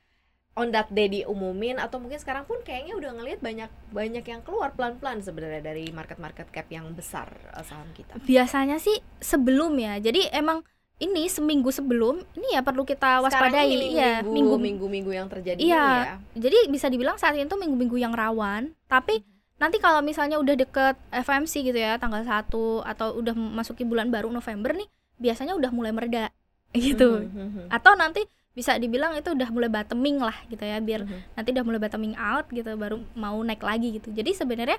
on 0.54 0.70
that 0.70 0.86
day 0.94 1.10
diumumin 1.10 1.82
atau 1.82 1.98
mungkin 1.98 2.22
sekarang 2.22 2.46
pun 2.46 2.62
kayaknya 2.62 2.94
udah 2.94 3.12
ngelihat 3.18 3.42
banyak 3.42 3.72
banyak 3.90 4.22
yang 4.22 4.46
keluar 4.46 4.70
pelan-pelan 4.78 5.26
sebenarnya 5.26 5.66
dari 5.66 5.90
market-market 5.90 6.54
cap 6.54 6.70
yang 6.70 6.94
besar 6.94 7.26
uh, 7.58 7.66
saham 7.66 7.90
kita. 7.98 8.22
Biasanya 8.22 8.78
sih 8.78 9.02
sebelum 9.18 9.74
ya. 9.82 9.98
Jadi 9.98 10.30
emang 10.30 10.62
ini 11.04 11.28
seminggu 11.28 11.68
sebelum 11.68 12.24
ini 12.34 12.56
ya 12.56 12.62
perlu 12.62 12.82
kita 12.82 13.20
waspadai 13.20 13.68
ini 13.68 13.88
ya 13.94 14.20
minggu, 14.20 14.56
minggu 14.56 14.56
minggu-minggu 14.88 15.12
yang 15.14 15.28
terjadi 15.28 15.60
Iya. 15.60 15.84
ini 15.84 16.00
ya. 16.00 16.16
Jadi 16.42 16.58
bisa 16.70 16.88
dibilang 16.88 17.16
saat 17.16 17.36
ini 17.36 17.46
tuh 17.46 17.58
minggu-minggu 17.58 17.98
yang 17.98 18.12
rawan, 18.12 18.72
tapi 18.88 19.22
nanti 19.56 19.78
kalau 19.78 20.00
misalnya 20.00 20.40
udah 20.40 20.56
deket 20.56 20.96
FMC 21.10 21.54
gitu 21.64 21.76
ya 21.76 21.96
tanggal 21.96 22.24
1 22.24 22.48
atau 22.82 23.08
udah 23.14 23.32
masuki 23.36 23.84
bulan 23.84 24.08
baru 24.08 24.28
November 24.28 24.72
nih, 24.74 24.88
biasanya 25.18 25.54
udah 25.54 25.70
mulai 25.70 25.92
mereda 25.92 26.32
gitu. 26.74 27.22
Mhm, 27.22 27.38
mhm, 27.38 27.64
Atau 27.68 27.94
nanti 27.94 28.24
bisa 28.52 28.78
dibilang 28.78 29.14
itu 29.14 29.28
udah 29.28 29.50
mulai 29.50 29.68
bottoming 29.68 30.18
lah 30.18 30.38
gitu 30.46 30.62
ya 30.62 30.78
biar 30.78 31.04
mhm. 31.04 31.34
nanti 31.34 31.50
udah 31.52 31.64
mulai 31.64 31.80
bottoming 31.80 32.14
out 32.14 32.46
gitu 32.48 32.70
baru 32.74 33.02
mau 33.14 33.36
naik 33.40 33.62
lagi 33.62 33.98
gitu. 33.98 34.10
Jadi 34.10 34.32
sebenarnya 34.32 34.78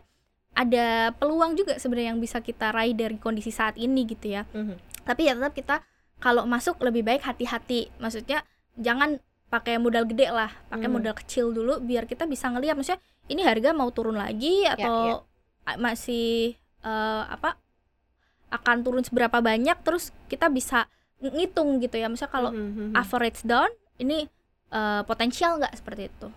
ada 0.55 1.11
peluang 1.13 1.59
juga 1.59 1.75
sebenarnya 1.77 2.15
yang 2.15 2.23
bisa 2.23 2.39
kita 2.39 2.71
raih 2.71 2.95
dari 2.95 3.19
kondisi 3.19 3.51
saat 3.51 3.75
ini 3.75 4.07
gitu 4.07 4.31
ya 4.31 4.47
Mhm. 4.55 5.03
tapi 5.03 5.27
ya 5.27 5.35
tetap 5.35 5.51
kita 5.51 5.77
kalau 6.19 6.45
masuk 6.45 6.79
lebih 6.81 7.03
baik 7.03 7.23
hati-hati 7.23 7.91
maksudnya 7.97 8.43
jangan 8.75 9.19
pakai 9.47 9.77
modal 9.77 10.05
gede 10.05 10.29
lah 10.29 10.51
pakai 10.67 10.87
Hmm. 10.87 10.99
modal 10.99 11.15
kecil 11.15 11.51
dulu 11.51 11.79
biar 11.79 12.05
kita 12.05 12.25
bisa 12.25 12.49
ngelihat 12.49 12.75
maksudnya 12.75 12.99
ini 13.27 13.41
harga 13.41 13.71
mau 13.71 13.89
turun 13.89 14.15
lagi 14.15 14.67
atau 14.67 15.23
a- 15.65 15.79
masih 15.79 16.55
eh, 16.81 17.23
apa 17.27 17.57
akan 18.51 18.77
turun 18.81 19.03
seberapa 19.03 19.41
banyak 19.41 19.81
terus 19.81 20.11
kita 20.27 20.47
bisa 20.49 20.87
ng- 21.19 21.35
ngitung 21.35 21.79
gitu 21.79 21.97
ya 21.97 22.07
misalnya 22.07 22.33
kalau 22.33 22.51
Mhm, 22.51 22.71
mhm. 22.71 22.93
average 22.95 23.41
down 23.43 23.71
ini 23.97 24.27
eh, 24.71 25.03
potensial 25.05 25.57
nggak 25.57 25.75
seperti 25.75 26.09
itu 26.09 26.29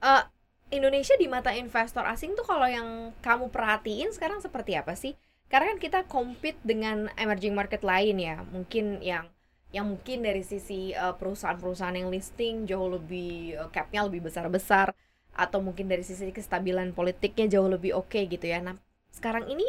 Eh, 0.00 0.22
Indonesia 0.70 1.14
di 1.14 1.26
mata 1.26 1.50
investor 1.50 2.04
asing 2.04 2.34
tuh 2.34 2.42
kalau 2.42 2.64
yang 2.64 2.86
kamu 3.18 3.48
perhatiin 3.48 4.10
sekarang 4.10 4.38
seperti 4.38 4.74
apa 4.74 4.92
sih? 4.92 5.16
Karena 5.48 5.76
kan 5.76 5.78
kita 5.78 6.00
compete 6.08 6.58
dengan 6.64 7.06
emerging 7.14 7.54
market 7.54 7.84
lain 7.84 8.16
ya, 8.18 8.42
mungkin 8.48 8.98
yang 9.04 9.28
yang 9.74 9.90
mungkin 9.90 10.22
dari 10.22 10.46
sisi 10.46 10.94
eh, 10.94 11.14
perusahaan-perusahaan 11.18 11.98
yang 11.98 12.08
listing 12.14 12.62
jauh 12.70 12.86
lebih 12.94 13.58
eh, 13.58 13.68
capnya 13.74 14.06
lebih 14.06 14.22
besar-besar 14.30 14.94
atau 15.34 15.58
mungkin 15.58 15.90
dari 15.90 16.06
sisi 16.06 16.30
kestabilan 16.30 16.94
politiknya 16.94 17.58
jauh 17.58 17.66
lebih 17.66 17.98
oke 17.98 18.20
gitu 18.30 18.46
ya. 18.46 18.62
Nah, 18.62 18.78
sekarang 19.10 19.50
ini 19.50 19.66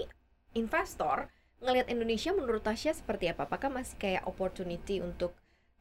investor 0.54 1.26
ngelihat 1.58 1.90
Indonesia 1.90 2.30
menurut 2.38 2.62
Tasya 2.62 2.94
seperti 2.94 3.34
apa? 3.34 3.50
Apakah 3.50 3.74
masih 3.74 3.98
kayak 3.98 4.24
opportunity 4.30 5.02
untuk 5.02 5.34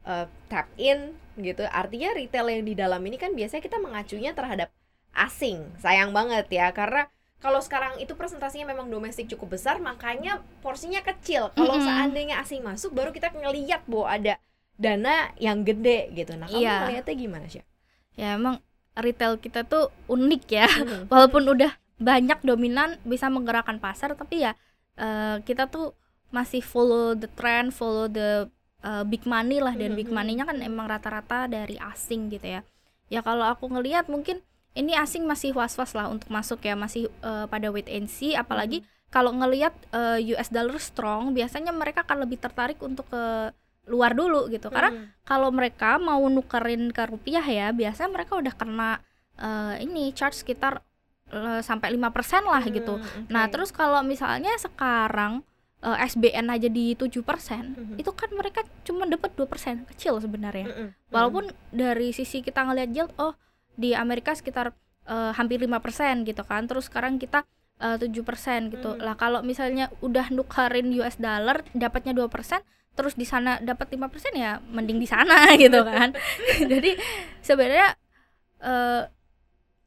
eh, 0.09 0.25
tap 0.49 0.67
in 0.81 1.13
gitu? 1.37 1.61
Artinya 1.69 2.17
retail 2.17 2.49
yang 2.49 2.65
di 2.65 2.73
dalam 2.73 3.01
ini 3.05 3.21
kan 3.21 3.37
biasanya 3.37 3.61
kita 3.61 3.77
mengacunya 3.77 4.33
terhadap 4.33 4.73
asing. 5.13 5.69
Sayang 5.79 6.11
banget 6.17 6.49
ya 6.49 6.73
karena 6.73 7.07
kalau 7.39 7.59
sekarang 7.59 7.99
itu 7.99 8.13
presentasinya 8.13 8.65
memang 8.67 8.89
domestik 8.89 9.29
cukup 9.29 9.55
besar, 9.59 9.77
makanya 9.79 10.41
porsinya 10.59 10.99
kecil. 10.99 11.53
Kalau 11.53 11.77
Mm-mm. 11.77 11.85
seandainya 11.85 12.41
asing 12.41 12.61
masuk, 12.61 12.91
baru 12.91 13.11
kita 13.11 13.29
ngeliat 13.31 13.85
bahwa 13.85 14.07
ada 14.09 14.33
dana 14.75 15.29
yang 15.37 15.61
gede 15.61 16.09
gitu. 16.11 16.33
Nah, 16.35 16.49
kamu 16.49 16.59
Iya. 16.59 16.75
ngeliatnya 16.81 17.15
gimana 17.15 17.47
sih? 17.47 17.63
ya 18.15 18.39
emang 18.39 18.63
retail 18.95 19.35
kita 19.35 19.67
tuh 19.67 19.91
unik 20.07 20.43
ya 20.47 20.67
walaupun 21.11 21.43
udah 21.51 21.67
banyak 21.97 22.39
dominan 22.41 22.95
bisa 23.03 23.27
menggerakkan 23.27 23.75
pasar 23.75 24.15
tapi 24.15 24.39
ya 24.41 24.55
eh, 24.95 25.43
kita 25.43 25.67
tuh 25.67 25.91
masih 26.31 26.63
follow 26.63 27.11
the 27.11 27.27
trend 27.35 27.75
follow 27.75 28.07
the 28.07 28.47
eh, 28.81 29.03
big 29.03 29.27
money 29.27 29.59
lah 29.59 29.75
dan 29.75 29.93
big 29.93 30.07
Mhm. 30.07 30.15
money-nya 30.15 30.45
kan 30.47 30.63
emang 30.63 30.87
rata-rata 30.87 31.47
dari 31.47 31.75
asing 31.75 32.31
gitu 32.31 32.47
ya 32.47 32.61
ya 33.07 33.19
kalau 33.19 33.43
aku 33.45 33.67
ngelihat 33.67 34.07
mungkin 34.07 34.39
ini 34.75 34.93
asing 34.93 35.23
masih 35.23 35.51
was-was 35.51 35.91
lah 35.91 36.07
untuk 36.07 36.27
masuk 36.29 36.59
ya 36.61 36.75
masih 36.75 37.07
eh, 37.21 37.45
pada 37.47 37.67
wait 37.69 37.87
and 37.87 38.07
see 38.07 38.35
apalagi 38.35 38.83
kalau 39.07 39.31
ngelihat 39.31 39.71
eh, 39.89 40.19
US 40.31 40.49
dollar 40.49 40.75
strong 40.77 41.31
biasanya 41.31 41.71
mereka 41.71 42.03
akan 42.03 42.23
lebih 42.23 42.37
tertarik 42.37 42.77
untuk 42.79 43.07
ke 43.07 43.51
luar 43.85 44.11
dulu 44.11 44.49
gitu 44.49 44.67
karena 44.67 44.89
Hmm. 44.89 45.13
kalau 45.21 45.49
mereka 45.49 45.95
mau 45.95 46.19
nukerin 46.25 46.89
ke 46.89 47.05
rupiah 47.05 47.43
ya 47.43 47.69
biasanya 47.69 48.11
mereka 48.11 48.35
udah 48.35 48.53
kena 48.53 48.91
eh, 49.35 49.81
ini 49.81 50.09
charge 50.11 50.35
sekitar 50.37 50.81
eh, 51.27 51.59
sampai 51.59 51.89
5% 51.91 52.01
lah 52.43 52.63
gitu. 52.63 52.95
Hmm, 52.95 53.25
Nah, 53.27 53.49
terus 53.49 53.69
kalau 53.69 53.99
misalnya 54.01 54.53
sekarang 54.57 55.41
eh, 55.81 55.97
SBN 56.01 56.49
aja 56.49 56.65
di 56.65 56.93
7%, 56.93 57.21
Mhm. 57.71 57.95
itu 57.97 58.09
kan 58.11 58.29
mereka 58.31 58.63
cuma 58.81 59.05
dapat 59.05 59.33
2%, 59.33 59.85
kecil 59.85 60.17
sebenarnya. 60.17 60.65
Mm-mm. 60.65 60.89
Walaupun 61.09 61.49
dari 61.69 62.09
sisi 62.09 62.39
kita 62.39 62.63
ngelihat 62.63 62.89
yield 62.89 63.13
oh 63.17 63.37
di 63.75 63.91
Amerika 63.95 64.31
sekitar 64.35 64.73
eh, 65.05 65.31
hampir 65.37 65.61
5% 65.61 66.25
gitu 66.25 66.43
kan. 66.43 66.65
Terus 66.67 66.87
sekarang 66.89 67.19
kita 67.21 67.43
eh, 67.79 67.97
7% 67.99 68.71
gitu. 68.73 68.95
Mhm. 68.95 69.03
Lah 69.03 69.15
kalau 69.19 69.39
misalnya 69.43 69.91
udah 70.01 70.31
nukerin 70.31 70.89
US 70.99 71.19
dollar 71.19 71.61
dapatnya 71.75 72.15
2%, 72.15 72.63
terus 72.95 73.13
di 73.19 73.27
sana 73.27 73.59
dapat 73.59 73.91
5% 73.91 74.33
ya 74.35 74.63
mending 74.71 74.97
di 75.03 75.07
sana 75.07 75.51
gitu 75.61 75.83
kan. 75.83 76.15
Jadi 76.71 76.95
sebenarnya 77.43 77.93
eh 78.63 79.03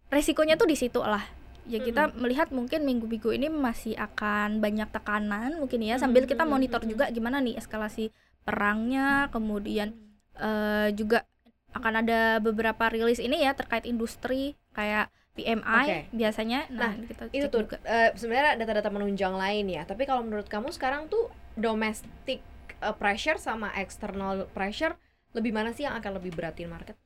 resikonya 0.09 0.57
tuh 0.57 0.69
di 0.69 0.77
situ 0.77 1.01
lah. 1.01 1.25
Ya 1.69 1.85
kita 1.85 2.17
melihat 2.17 2.49
mungkin 2.49 2.89
minggu-minggu 2.89 3.29
ini 3.29 3.53
masih 3.53 3.93
akan 4.01 4.65
banyak 4.65 4.89
tekanan 4.89 5.61
mungkin 5.61 5.85
ya 5.85 6.01
sambil 6.01 6.25
kita 6.25 6.49
Mhm, 6.49 6.51
monitor 6.53 6.81
mhm. 6.81 6.89
juga 6.97 7.05
gimana 7.13 7.45
nih 7.45 7.61
eskalasi 7.61 8.09
perangnya, 8.41 9.29
kemudian 9.29 9.93
eh 10.39 10.89
juga 10.97 11.29
akan 11.71 11.93
ada 12.01 12.21
beberapa 12.39 12.89
rilis 12.89 13.19
ini 13.19 13.41
ya 13.41 13.53
terkait 13.53 13.85
industri 13.85 14.57
kayak 14.73 15.09
PMI 15.35 15.85
Oke. 15.85 15.99
biasanya. 16.11 16.67
Nah, 16.69 16.93
Nah, 16.93 17.07
kita 17.07 17.23
itu 17.31 17.47
tuh 17.47 17.63
juga. 17.63 17.77
eh, 17.85 18.11
sebenarnya 18.13 18.59
data-data 18.59 18.89
menunjang 18.89 19.33
lain 19.33 19.67
ya 19.69 19.83
tapi 19.83 20.03
kalau 20.03 20.23
menurut 20.23 20.47
kamu 20.47 20.71
sekarang 20.71 21.07
tuh 21.07 21.29
domestic 21.55 22.41
eh, 22.79 22.95
pressure 22.95 23.37
sama 23.37 23.71
external 23.75 24.49
pressure 24.49 24.97
lebih 25.31 25.53
mana 25.53 25.71
sih 25.71 25.85
yang 25.85 25.95
akan 25.95 26.19
lebih 26.19 26.33
beratin 26.33 26.67
market 26.67 26.97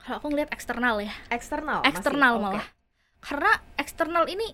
Kalau 0.00 0.16
aku 0.16 0.32
ngeliat 0.32 0.48
eksternal 0.48 0.96
ya, 0.98 1.12
eksternal 1.28 1.84
masih? 1.84 1.92
eksternal 1.92 2.34
Oke. 2.34 2.42
malah. 2.42 2.66
Karena 3.20 3.52
eksternal 3.76 4.24
ini 4.26 4.48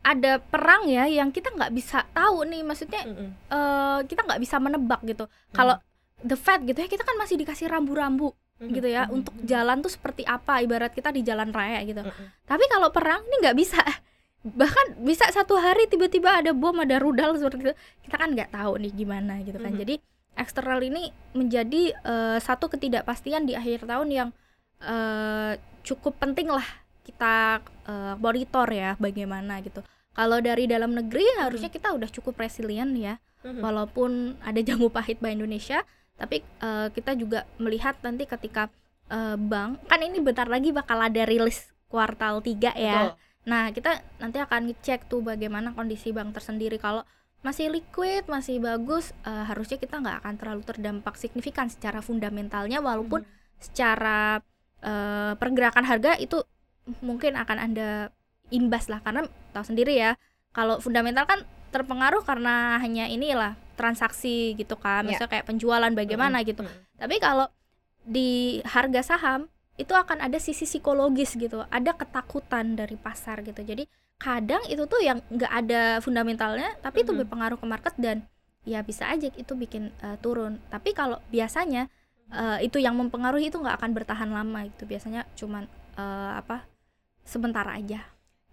ada 0.00 0.38
perang 0.38 0.86
ya 0.86 1.04
yang 1.04 1.34
kita 1.34 1.50
nggak 1.50 1.74
bisa 1.74 2.06
tahu 2.14 2.46
nih, 2.46 2.62
maksudnya 2.62 3.02
Mm-mm. 3.02 3.30
eh 3.50 3.98
kita 4.06 4.22
nggak 4.22 4.38
bisa 4.38 4.56
menebak 4.56 5.02
gitu. 5.02 5.26
Kalau 5.50 5.74
the 6.22 6.38
Fed 6.38 6.62
gitu 6.62 6.78
ya 6.78 6.86
kita 6.86 7.02
kan 7.02 7.18
masih 7.18 7.34
dikasih 7.34 7.66
rambu-rambu 7.66 8.30
Gitu 8.56 8.88
ya 8.88 9.04
untuk 9.12 9.36
jalan 9.44 9.84
tuh 9.84 9.92
seperti 9.92 10.24
apa 10.24 10.64
ibarat 10.64 10.92
kita 10.96 11.12
di 11.12 11.20
jalan 11.20 11.52
raya 11.52 11.84
gitu. 11.84 12.00
Tapi 12.48 12.64
kalau 12.72 12.88
perang 12.88 13.20
ini 13.28 13.36
nggak 13.44 13.56
bisa. 13.56 13.80
Bahkan 14.60 15.02
bisa 15.02 15.26
satu 15.28 15.58
hari 15.58 15.90
tiba-tiba 15.90 16.40
ada 16.40 16.54
bom, 16.56 16.76
ada 16.80 16.96
rudal 16.96 17.36
seperti 17.36 17.68
itu. 17.68 17.74
Kita 18.08 18.16
kan 18.16 18.32
nggak 18.32 18.54
tahu 18.54 18.80
nih 18.80 18.92
gimana 18.96 19.42
gitu 19.44 19.58
kan. 19.60 19.76
Jadi 19.76 20.00
eksternal 20.36 20.80
ini 20.80 21.12
menjadi 21.36 21.92
eh, 21.92 22.38
satu 22.40 22.72
ketidakpastian 22.72 23.44
di 23.44 23.52
akhir 23.52 23.84
tahun 23.84 24.08
yang 24.08 24.28
eh, 24.80 25.60
cukup 25.84 26.16
penting 26.16 26.48
lah 26.48 26.64
kita 27.04 27.60
eh, 27.84 28.14
monitor 28.16 28.68
ya 28.72 28.96
bagaimana 28.96 29.60
gitu. 29.60 29.84
Kalau 30.16 30.40
dari 30.40 30.64
dalam 30.64 30.96
negeri 30.96 31.28
harusnya 31.36 31.68
kita 31.68 31.92
udah 31.92 32.08
cukup 32.08 32.40
resilient 32.40 32.96
ya 32.96 33.20
walaupun 33.46 34.34
ada 34.42 34.58
jamu 34.58 34.90
pahit 34.90 35.22
Bank 35.22 35.38
Indonesia 35.38 35.86
tapi 36.16 36.40
eh, 36.42 36.88
kita 36.90 37.12
juga 37.14 37.44
melihat 37.56 37.96
nanti 38.00 38.24
ketika 38.24 38.68
eh, 39.08 39.36
bank 39.36 39.84
kan 39.86 40.00
ini 40.00 40.18
bentar 40.20 40.48
lagi 40.48 40.72
bakal 40.72 40.98
ada 40.98 41.22
rilis 41.24 41.70
kuartal 41.86 42.40
3 42.40 42.74
ya 42.74 43.12
Betul. 43.12 43.12
nah 43.46 43.70
kita 43.70 43.90
nanti 44.18 44.38
akan 44.42 44.60
ngecek 44.68 45.06
tuh 45.06 45.22
bagaimana 45.22 45.70
kondisi 45.72 46.10
bank 46.10 46.34
tersendiri 46.34 46.76
kalau 46.76 47.06
masih 47.44 47.70
liquid 47.70 48.26
masih 48.26 48.58
bagus 48.58 49.14
eh, 49.22 49.44
harusnya 49.46 49.78
kita 49.78 50.00
nggak 50.02 50.24
akan 50.24 50.34
terlalu 50.34 50.62
terdampak 50.66 51.14
signifikan 51.14 51.70
secara 51.70 52.02
fundamentalnya 52.02 52.82
walaupun 52.82 53.22
Mhm. 53.22 53.60
secara 53.60 54.40
eh, 54.82 55.32
pergerakan 55.36 55.84
harga 55.84 56.18
itu 56.18 56.42
mungkin 57.02 57.34
akan 57.34 57.58
ada 57.70 58.10
imbas 58.50 58.86
lah 58.86 59.02
karena 59.02 59.26
tahu 59.50 59.64
sendiri 59.66 59.96
ya 59.96 60.14
kalau 60.54 60.78
fundamental 60.78 61.26
kan 61.26 61.42
terpengaruh 61.70 62.22
karena 62.22 62.78
hanya 62.78 63.06
inilah 63.06 63.54
transaksi 63.76 64.56
gitu 64.56 64.74
kan 64.76 65.04
Ya. 65.04 65.14
misalnya 65.14 65.32
kayak 65.36 65.46
penjualan 65.46 65.92
bagaimana 65.92 66.40
Mm-mm. 66.40 66.48
gitu 66.48 66.62
Mm-mm. 66.64 66.96
tapi 66.96 67.16
kalau 67.20 67.46
di 68.06 68.60
harga 68.64 69.02
saham 69.02 69.50
itu 69.76 69.92
akan 69.92 70.24
ada 70.24 70.40
sisi 70.40 70.64
psikologis 70.64 71.36
gitu 71.36 71.60
ada 71.68 71.92
ketakutan 71.92 72.74
dari 72.74 72.96
pasar 72.96 73.44
gitu 73.44 73.60
jadi 73.60 73.84
kadang 74.16 74.64
itu 74.72 74.88
tuh 74.88 75.04
yang 75.04 75.20
nggak 75.28 75.52
ada 75.52 75.82
fundamentalnya 76.00 76.72
tapi 76.80 77.04
itu 77.04 77.12
Mhm. 77.12 77.20
berpengaruh 77.26 77.58
ke 77.60 77.66
market 77.68 77.94
dan 78.00 78.24
ya 78.64 78.80
bisa 78.80 79.04
aja 79.06 79.28
itu 79.28 79.52
bikin 79.52 79.92
eh, 80.00 80.16
turun 80.18 80.56
tapi 80.72 80.96
kalau 80.96 81.20
biasanya 81.28 81.92
eh, 82.32 82.64
itu 82.64 82.80
yang 82.80 82.96
mempengaruhi 82.96 83.52
itu 83.52 83.60
nggak 83.60 83.76
akan 83.76 83.90
bertahan 83.92 84.30
lama 84.32 84.64
itu 84.64 84.88
biasanya 84.88 85.28
cuman 85.36 85.68
eh, 85.94 86.32
apa 86.40 86.64
sebentar 87.22 87.68
aja 87.68 88.00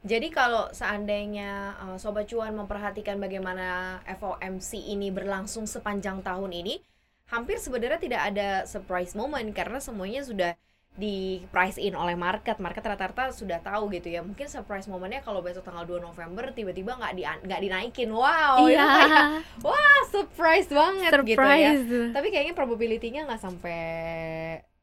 Jadi 0.03 0.27
kalau 0.35 0.67
seandainya 0.75 1.79
uh, 1.79 1.95
Sobat 1.95 2.27
Cuan 2.27 2.51
memperhatikan 2.51 3.15
bagaimana 3.23 3.99
FOMC 4.03 4.91
ini 4.91 5.07
berlangsung 5.15 5.63
sepanjang 5.63 6.19
tahun 6.19 6.51
ini, 6.51 6.83
hampir 7.31 7.55
sebenarnya 7.55 8.03
tidak 8.03 8.21
ada 8.35 8.49
surprise 8.67 9.15
moment 9.15 9.47
karena 9.55 9.79
semuanya 9.79 10.27
sudah 10.27 10.51
di 10.93 11.41
price 11.49 11.79
in 11.79 11.95
oleh 11.95 12.19
market. 12.19 12.59
Market 12.59 12.83
rata-rata 12.83 13.31
sudah 13.31 13.63
tahu 13.63 13.89
gitu 13.95 14.11
ya. 14.11 14.19
Mungkin 14.21 14.45
surprise 14.51 14.91
momennya 14.91 15.23
kalau 15.23 15.39
besok 15.39 15.65
tanggal 15.65 15.87
2 15.87 16.03
November 16.03 16.51
tiba-tiba 16.51 16.99
nggak 16.99 17.13
di 17.15 17.23
nggak 17.23 17.61
dinaikin. 17.63 18.11
Wow, 18.11 18.67
itu 18.67 18.83
kayak 18.83 19.41
ah, 19.65 20.01
surprise 20.11 20.67
banget 20.67 21.11
gitu 21.23 21.39
ya. 21.39 21.79
surprise 21.79 21.87
Tapi 22.11 22.27
kayaknya 22.27 22.53
probability-nya 22.53 23.23
nggak 23.23 23.41
sampai 23.41 23.81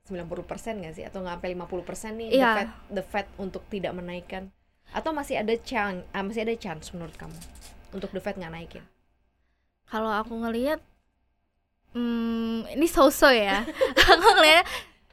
90% 0.08 0.82
nggak 0.82 0.94
sih 0.96 1.04
atau 1.06 1.22
nggak 1.22 1.38
sampai 1.38 1.50
50% 1.54 2.18
nih 2.18 2.28
the 2.32 2.38
Iya. 2.40 2.50
Fed 2.56 2.70
the 2.90 3.04
Fed 3.06 3.26
untuk 3.38 3.62
tidak 3.70 3.94
menaikkan 3.94 4.50
atau 4.90 5.10
masih 5.10 5.38
ada 5.38 5.54
chance 5.60 6.02
ah, 6.10 6.22
masih 6.22 6.42
ada 6.44 6.54
chance 6.56 6.90
menurut 6.90 7.14
kamu 7.14 7.36
untuk 7.90 8.10
the 8.10 8.20
Fed 8.20 8.36
nggak 8.36 8.50
naikin 8.50 8.84
kalau 9.86 10.10
aku 10.10 10.34
ngelihat 10.38 10.78
hmm, 11.92 12.70
ini 12.70 12.86
so-so 12.86 13.30
ya 13.30 13.62
aku 14.14 14.28
ngelihat 14.38 14.66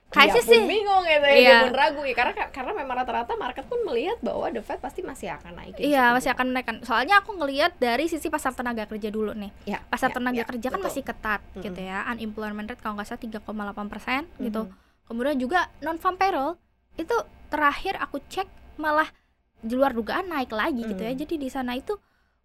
Kayaknya 0.08 0.40
pun 0.40 0.52
sih 0.56 0.62
bingung 0.64 1.04
gitu 1.04 1.28
ya, 1.28 1.36
Iya. 1.36 1.44
dia 1.52 1.64
pun 1.68 1.74
ragu 1.76 2.02
ya 2.08 2.16
karena 2.16 2.34
karena 2.48 2.72
memang 2.72 2.96
rata-rata 3.04 3.36
market 3.36 3.68
pun 3.68 3.76
melihat 3.84 4.16
bahwa 4.24 4.48
the 4.56 4.64
Fed 4.64 4.80
pasti 4.80 5.04
masih 5.04 5.36
akan 5.36 5.52
naik. 5.60 5.76
Iya 5.84 6.16
masih 6.16 6.32
akan 6.32 6.56
menaikkan. 6.56 6.80
Soalnya 6.88 7.20
aku 7.20 7.36
ngelihat 7.36 7.76
dari 7.76 8.08
sisi 8.08 8.32
pasar 8.32 8.56
tenaga 8.56 8.88
kerja 8.88 9.12
dulu 9.12 9.36
nih. 9.36 9.52
ya, 9.68 9.84
Pasar 9.92 10.16
ya, 10.16 10.16
tenaga 10.16 10.40
ya, 10.40 10.48
kerja 10.48 10.68
kan 10.72 10.80
betul. 10.80 10.88
masih 10.88 11.04
ketat 11.04 11.42
Mm-mm. 11.44 11.60
gitu 11.60 11.80
ya. 11.84 12.08
Unemployment 12.08 12.72
rate 12.72 12.80
kalau 12.80 12.96
nggak 12.96 13.08
salah 13.12 13.20
3,8 13.20 13.92
persen 13.92 14.22
gitu. 14.40 14.62
Mhm. 14.64 14.72
Kemudian 15.12 15.38
juga 15.44 15.60
non 15.84 16.00
farm 16.00 16.16
payroll 16.16 16.56
itu 16.96 17.16
terakhir 17.52 18.00
aku 18.00 18.24
cek 18.32 18.48
malah 18.80 19.12
di 19.60 19.74
luar 19.74 19.92
dugaan 19.92 20.28
naik 20.28 20.50
lagi 20.50 20.84
gitu 20.84 21.00
ya. 21.00 21.12
Mm. 21.12 21.20
Jadi 21.20 21.36
di 21.38 21.50
sana 21.50 21.74
itu 21.74 21.98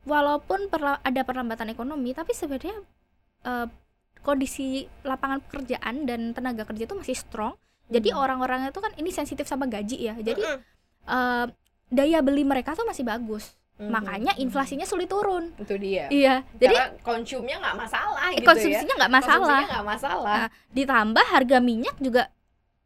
walaupun 0.02 0.66
perla- 0.66 0.98
ada 0.98 1.22
perlambatan 1.22 1.68
ekonomi 1.68 2.10
tapi 2.10 2.32
sebenarnya 2.32 2.74
eh, 3.42 3.66
kondisi 4.20 4.86
lapangan 5.02 5.42
pekerjaan 5.42 6.06
dan 6.06 6.30
tenaga 6.30 6.62
kerja 6.62 6.86
itu 6.86 6.94
masih 6.94 7.14
strong. 7.14 7.54
Jadi 7.88 8.08
Mhm. 8.08 8.16
orang-orang 8.16 8.60
itu 8.64 8.78
kan 8.78 8.94
ini 8.94 9.10
sensitif 9.10 9.44
sama 9.44 9.66
gaji 9.66 9.98
ya. 10.00 10.14
Jadi 10.14 10.42
eh, 11.02 11.46
daya 11.88 12.18
beli 12.20 12.42
mereka 12.42 12.72
tuh 12.72 12.86
masih 12.86 13.02
bagus. 13.02 13.58
Mhm. 13.74 13.90
Makanya 13.90 14.32
Mhm. 14.32 14.42
inflasinya 14.42 14.86
sulit 14.86 15.06
turun. 15.06 15.50
itu 15.58 15.74
dia. 15.74 16.06
Iya. 16.06 16.46
Jadi 16.54 16.70
Karena 16.72 17.02
konsumnya 17.02 17.56
nggak 17.58 17.76
masalah 17.76 18.28
gitu 18.30 18.46
konsumsinya 18.46 18.94
nggak 18.94 19.10
ya. 19.10 19.16
masalah. 19.18 19.38
Konsumsinya 19.42 19.68
nggak 19.68 19.86
masalah. 19.88 20.36
Nah, 20.38 20.48
ditambah 20.70 21.24
harga 21.26 21.58
minyak 21.58 21.96
juga 21.98 22.22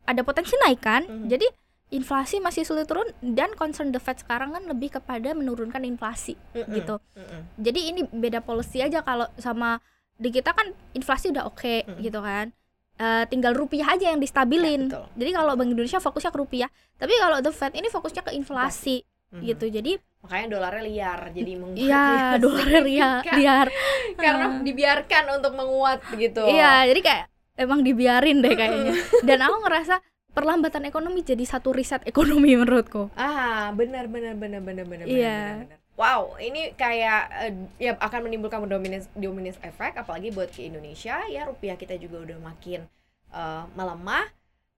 ada 0.03 0.23
potensi 0.23 0.57
naik 0.57 0.81
kan. 0.81 1.03
Mhm. 1.05 1.29
Jadi 1.29 1.47
inflasi 1.89 2.39
masih 2.39 2.63
sulit 2.63 2.85
turun 2.85 3.07
dan 3.21 3.55
concern 3.55 3.89
the 3.89 3.99
Fed 3.99 4.19
sekarang 4.19 4.51
kan 4.51 4.63
lebih 4.65 4.91
kepada 4.93 5.31
menurunkan 5.33 5.83
inflasi 5.83 6.35
Mm-mm. 6.51 6.73
gitu. 6.73 6.99
Mm-mm. 7.15 7.41
Jadi 7.57 7.81
ini 7.87 8.01
beda 8.05 8.41
policy 8.41 8.81
aja 8.81 9.01
kalau 9.01 9.31
sama 9.37 9.79
di 10.13 10.29
kita 10.29 10.51
kan 10.51 10.67
inflasi 10.93 11.31
udah 11.31 11.45
oke 11.45 11.87
Mm. 11.87 11.99
gitu 12.01 12.19
kan. 12.19 12.51
Eh, 12.97 13.25
tinggal 13.27 13.53
rupiah 13.53 13.93
aja 13.93 14.09
yang 14.09 14.19
distabilin. 14.19 14.89
Ya, 14.89 14.99
betul. 14.99 15.07
Jadi 15.15 15.31
kalau 15.31 15.53
Bank 15.53 15.69
Indonesia 15.69 16.01
fokusnya 16.01 16.33
ke 16.33 16.39
rupiah, 16.39 16.69
tapi 16.97 17.13
kalau 17.15 17.39
the 17.39 17.53
Fed 17.53 17.73
ini 17.73 17.87
fokusnya 17.87 18.23
ke 18.23 18.33
inflasi 18.33 19.05
Mhm. 19.29 19.43
gitu. 19.45 19.67
Jadi 19.69 19.93
Makanya 20.19 20.47
dolarnya 20.51 20.83
liar 20.83 21.21
jadi 21.31 21.53
menguat. 21.55 21.79
iya 21.79 22.05
dolar 22.43 22.67
liar, 22.89 23.23
liar. 23.33 23.67
Karena 24.19 24.45
Ah. 24.49 24.59
dibiarkan 24.59 25.25
untuk 25.35 25.53
menguat 25.55 26.03
gitu. 26.11 26.43
Iya, 26.43 26.89
jadi 26.89 27.01
kayak 27.01 27.25
emang 27.57 27.81
dibiarin 27.81 28.41
deh 28.41 28.53
kayaknya. 28.53 28.97
Dan 29.23 29.39
aku 29.41 29.57
ngerasa 29.63 30.01
perlambatan 30.37 30.85
ekonomi 30.85 31.25
jadi 31.25 31.41
satu 31.49 31.73
riset 31.73 32.05
ekonomi 32.05 32.53
menurutku. 32.61 33.09
Ah, 33.17 33.73
benar 33.73 34.05
benar 34.13 34.37
benar 34.37 34.61
benar 34.61 34.85
benar 34.85 35.07
Iya. 35.09 35.65
benar. 35.65 35.79
Wow, 35.97 36.37
ini 36.37 36.77
kayak 36.77 37.21
eh, 37.49 37.53
ya 37.81 37.97
akan 37.97 38.29
menimbulkan 38.29 38.61
dominance 38.69 39.09
dominance 39.17 39.57
efek 39.65 39.97
apalagi 39.97 40.29
buat 40.29 40.53
ke 40.53 40.69
Indonesia 40.69 41.25
ya 41.33 41.49
rupiah 41.49 41.81
kita 41.81 41.97
juga 41.97 42.21
udah 42.21 42.37
makin 42.45 42.85
eh, 43.33 43.65
melemah 43.73 44.29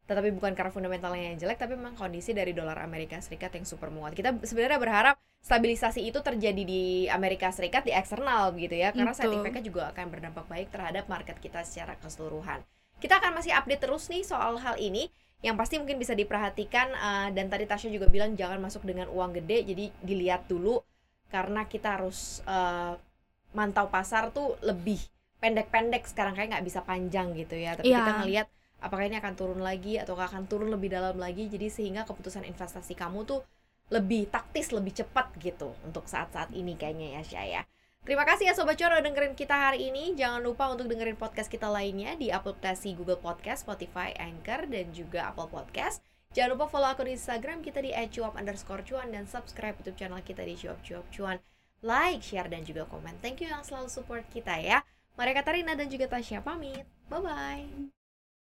tetapi 0.08 0.32
bukan 0.32 0.56
karena 0.56 0.72
fundamentalnya 0.72 1.34
yang 1.34 1.36
jelek 1.36 1.60
tapi 1.60 1.76
memang 1.76 1.92
kondisi 1.92 2.32
dari 2.32 2.56
dolar 2.56 2.80
Amerika 2.80 3.20
Serikat 3.20 3.52
yang 3.52 3.68
super 3.68 3.92
menguat. 3.92 4.16
Kita 4.16 4.40
sebenarnya 4.40 4.80
berharap 4.80 5.20
stabilisasi 5.44 6.00
itu 6.00 6.24
terjadi 6.24 6.62
di 6.64 7.04
Amerika 7.12 7.52
Serikat 7.52 7.84
di 7.84 7.92
eksternal 7.92 8.56
gitu 8.56 8.72
ya 8.72 8.96
karena 8.96 9.12
effect-nya 9.12 9.60
juga 9.60 9.92
akan 9.92 10.06
berdampak 10.08 10.48
baik 10.48 10.72
terhadap 10.72 11.12
market 11.12 11.36
kita 11.42 11.60
secara 11.60 11.92
keseluruhan. 12.00 12.64
Kita 12.98 13.20
akan 13.20 13.36
masih 13.36 13.52
update 13.52 13.84
terus 13.84 14.08
nih 14.08 14.24
soal 14.24 14.56
hal 14.56 14.80
ini 14.80 15.12
yang 15.38 15.54
pasti 15.54 15.78
mungkin 15.78 16.02
bisa 16.02 16.18
diperhatikan 16.18 16.88
eh, 16.92 17.28
dan 17.36 17.46
tadi 17.46 17.64
Tasya 17.64 17.94
juga 17.94 18.10
bilang 18.10 18.34
jangan 18.34 18.58
masuk 18.58 18.82
dengan 18.82 19.06
uang 19.10 19.38
gede 19.38 19.70
jadi 19.74 19.84
dilihat 20.02 20.50
dulu. 20.50 20.82
Karena 21.30 21.66
kita 21.68 22.00
harus 22.00 22.42
eh, 22.46 22.94
mantau 23.54 23.86
pasar 23.88 24.30
tuh 24.34 24.58
lebih 24.64 24.98
pendek-pendek. 25.38 26.04
Sekarang 26.08 26.34
kayak 26.34 26.58
nggak 26.58 26.66
bisa 26.66 26.80
panjang 26.82 27.32
gitu 27.38 27.54
ya. 27.54 27.78
Tapi 27.78 27.90
Iya. 27.90 27.98
kita 28.02 28.12
ngelihat 28.22 28.46
apakah 28.82 29.04
ini 29.06 29.16
akan 29.18 29.34
turun 29.38 29.60
lagi 29.62 29.98
atau 30.02 30.18
akan 30.18 30.46
turun 30.50 30.68
lebih 30.74 30.90
dalam 30.90 31.14
lagi. 31.16 31.46
Jadi 31.46 31.70
sehingga 31.70 32.02
keputusan 32.08 32.42
investasi 32.46 32.98
kamu 32.98 33.22
tuh 33.28 33.40
lebih 33.88 34.28
taktis 34.28 34.68
lebih 34.68 34.92
cepat 34.92 35.32
gitu 35.40 35.72
untuk 35.80 36.04
saat-saat 36.04 36.52
ini 36.52 36.76
kayaknya 36.76 37.20
ya 37.20 37.22
Syah 37.24 37.46
ya 37.48 37.62
Terima 38.08 38.24
kasih 38.24 38.48
ya 38.48 38.56
Sobat 38.56 38.80
Cuan 38.80 38.96
udah 38.96 39.04
dengerin 39.04 39.36
kita 39.36 39.52
hari 39.52 39.92
ini. 39.92 40.16
Jangan 40.16 40.40
lupa 40.40 40.72
untuk 40.72 40.88
dengerin 40.88 41.20
podcast 41.20 41.44
kita 41.52 41.68
lainnya 41.68 42.16
di 42.16 42.32
aplikasi 42.32 42.96
Google 42.96 43.20
Podcast, 43.20 43.68
Spotify, 43.68 44.16
Anchor, 44.16 44.64
dan 44.64 44.88
juga 44.96 45.28
Apple 45.28 45.52
Podcast. 45.52 46.00
Jangan 46.32 46.56
lupa 46.56 46.72
follow 46.72 46.88
akun 46.88 47.12
Instagram 47.12 47.60
kita 47.60 47.84
di 47.84 47.92
@cuap 47.92 48.32
underscore 48.40 48.80
cuan 48.80 49.12
dan 49.12 49.28
subscribe 49.28 49.76
YouTube 49.76 50.00
channel 50.00 50.24
kita 50.24 50.40
di 50.40 50.56
cuap 50.56 50.80
cuap 50.80 51.04
cuan. 51.12 51.36
Like, 51.84 52.24
share, 52.24 52.48
dan 52.48 52.64
juga 52.64 52.88
komen. 52.88 53.20
Thank 53.20 53.44
you 53.44 53.52
yang 53.52 53.60
selalu 53.60 53.92
support 53.92 54.24
kita 54.32 54.56
ya. 54.56 54.80
Maria 55.20 55.44
Katarina 55.44 55.76
dan 55.76 55.92
juga 55.92 56.08
Tasya 56.08 56.40
pamit. 56.40 56.88
Bye-bye. 57.12 57.97